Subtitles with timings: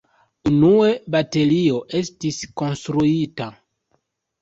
[0.51, 3.53] Unue baterio estis konstruita.